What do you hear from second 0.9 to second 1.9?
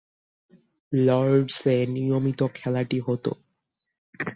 লর্ডসে